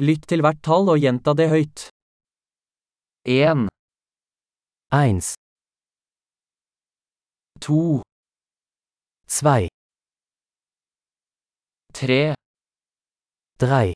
Lytt 0.00 0.24
til 0.32 0.40
hvert 0.40 0.62
tall 0.64 0.88
og 0.88 1.02
gjenta 1.02 1.34
det 1.36 1.50
høyt. 1.52 1.82
En, 3.28 3.66
1, 4.96 5.34
to, 7.60 8.00
2, 9.28 9.68
tre, 11.92 12.22
3, 13.60 13.92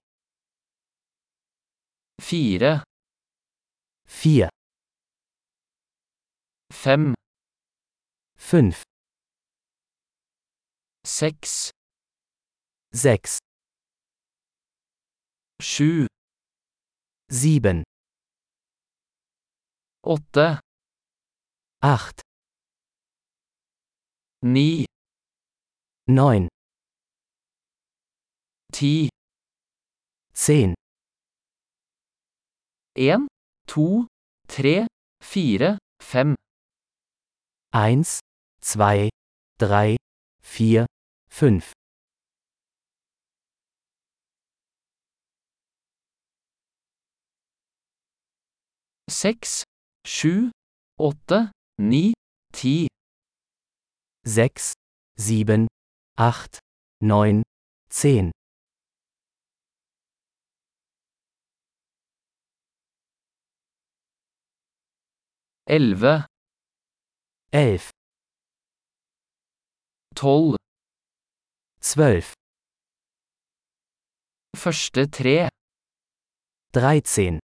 fire, 2.21 2.73
4, 4.05 4.50
fem, 6.82 7.14
5, 8.36 8.73
seks, 11.07 11.73
6, 12.93 13.41
sju, 15.62 16.07
7, 17.30 17.82
åtte, 20.07 20.61
8, 21.82 22.22
ni, 24.43 24.85
9, 26.07 26.49
ti. 28.72 29.08
10, 30.35 30.75
En, 32.97 33.27
to, 33.66 34.06
tre, 34.47 34.86
fire, 35.20 35.78
fem. 36.02 36.34
1, 37.72 38.20
2, 38.61 39.11
3, 39.58 39.97
4, 40.42 40.86
5, 41.28 41.72
sechs, 49.14 49.62
sju, 50.03 50.50
åtte, 50.98 51.52
ni, 51.78 52.12
ti. 52.52 52.88
Sechs, 54.27 54.72
sieben, 55.16 55.69
acht, 56.19 56.58
neun, 57.00 57.42
zehn. 57.88 58.33
Elve. 65.66 66.27
Elf. 67.53 67.91
Tolv. 70.14 70.56
Zwölf. 71.81 72.34
Første 74.56 75.06
tre. 75.10 75.48
Dreizehn. 76.75 77.44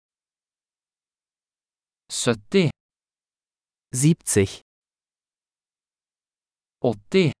sytti, 2.23 2.69
70, 3.93 4.61
åtti, 6.89 7.31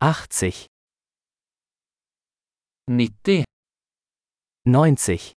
80, 0.00 0.66
nitti, 2.98 3.44
90, 4.64 5.32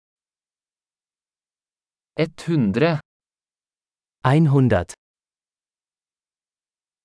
ett 2.23 2.41
hundre, 2.47 3.00
100, 4.23 4.94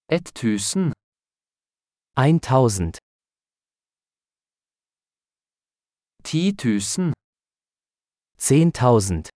ett 0.08 0.34
tusen, 0.34 0.92
1000, 2.16 2.92
ti 6.22 6.52
tusen, 6.52 7.12
10.000, 8.38 9.33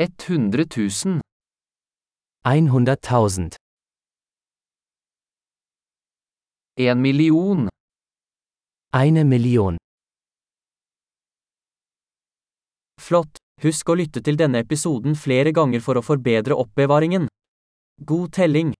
ett 0.00 0.22
hundre 0.22 0.64
tusen, 0.64 1.20
100.000, 2.44 3.54
en 6.76 7.02
million. 7.02 7.68
eine 8.92 9.24
Million. 9.24 9.76
Flott! 13.00 13.36
Husk 13.62 13.92
å 13.92 13.98
lytte 14.00 14.24
til 14.24 14.40
denne 14.40 14.64
episoden 14.64 15.12
flere 15.12 15.52
ganger 15.52 15.84
for 15.84 16.00
å 16.00 16.06
forbedre 16.06 16.56
oppbevaringen. 16.56 17.28
God 18.00 18.32
telling! 18.32 18.72